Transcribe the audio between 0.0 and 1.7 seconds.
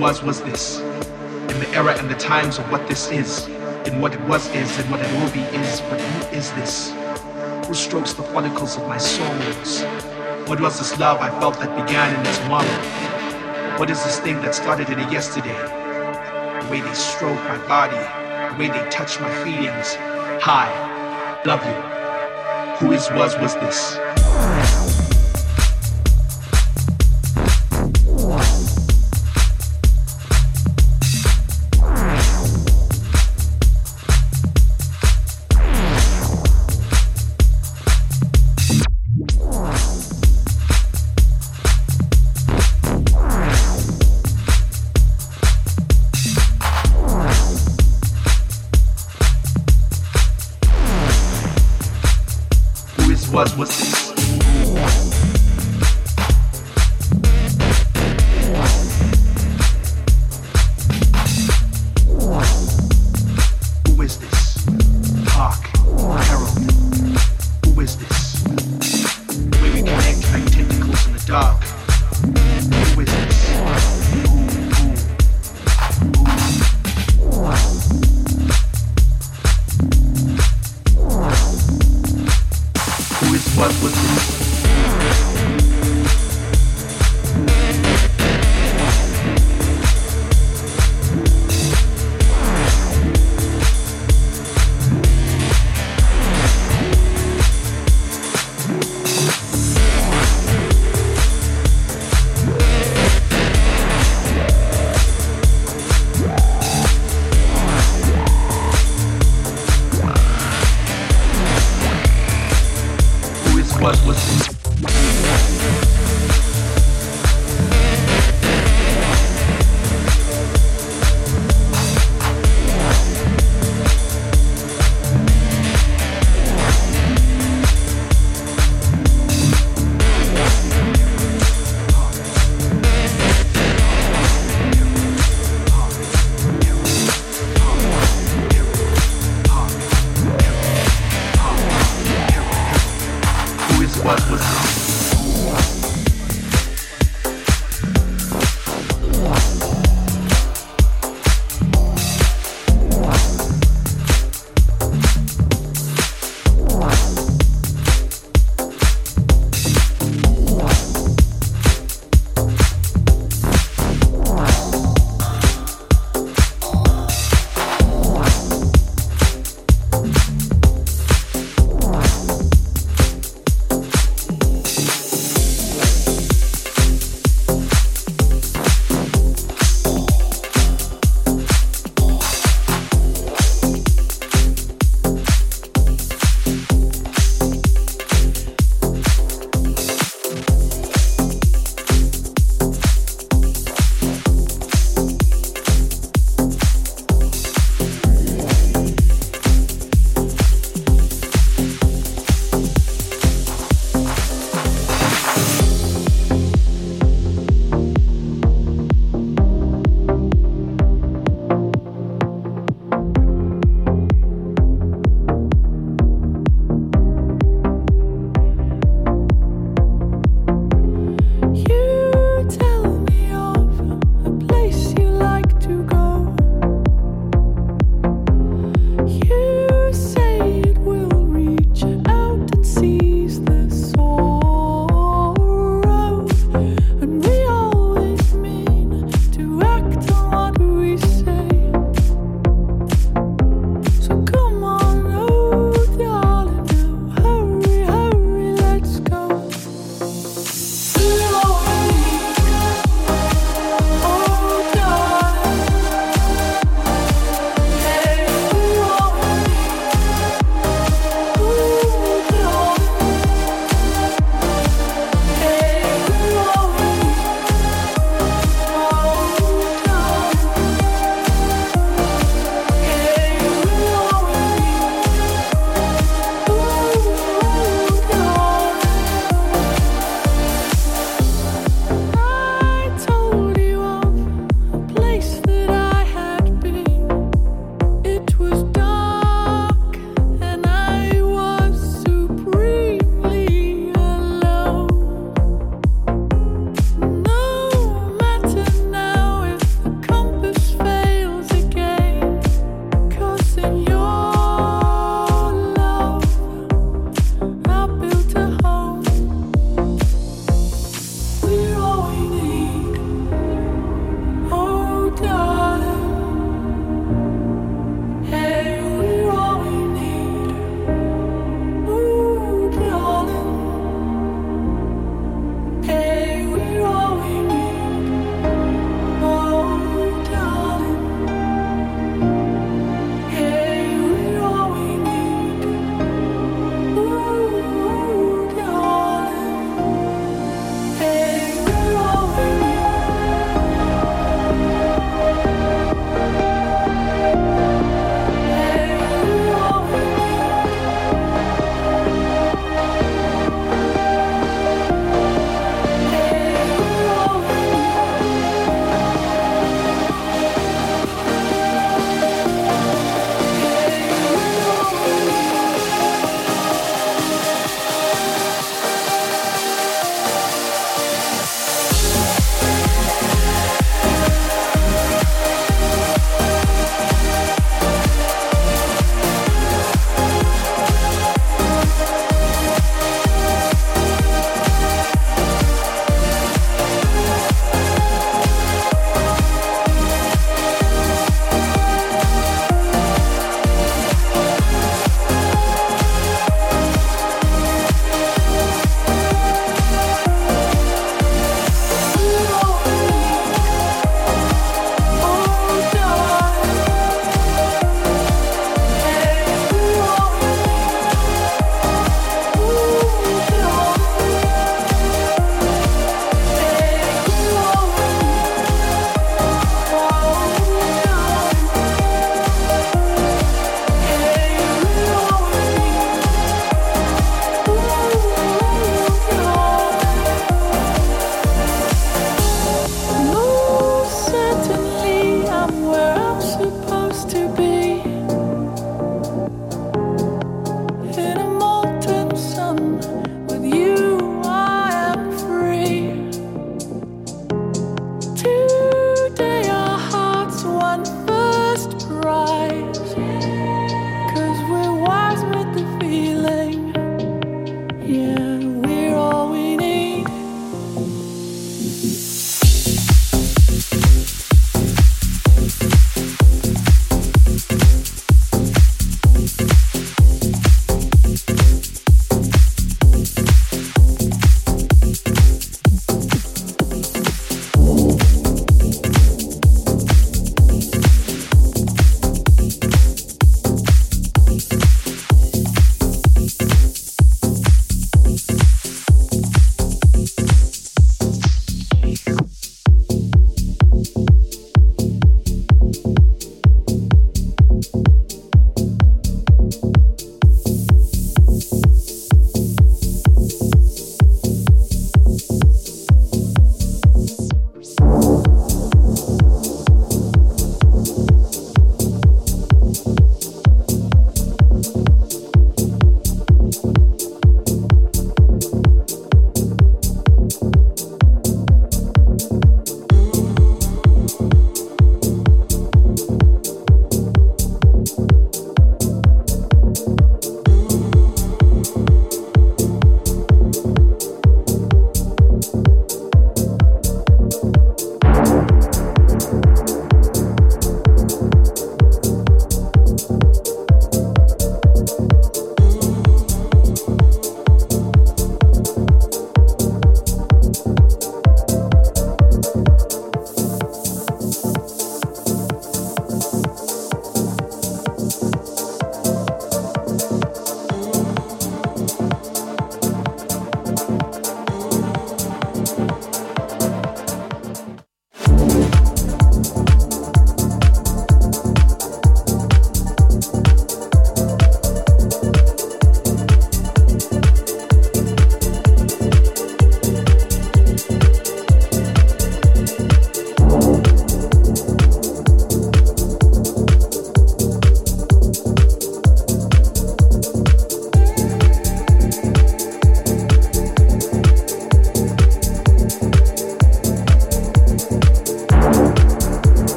was was this? In the